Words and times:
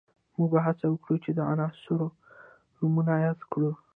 موږ 0.35 0.49
به 0.53 0.59
هڅه 0.65 0.85
وکړو 0.89 1.15
چې 1.23 1.31
د 1.33 1.39
عناصرو 1.51 2.07
نومونه 2.77 3.13
یاد 3.25 3.39
کړو 3.51 3.71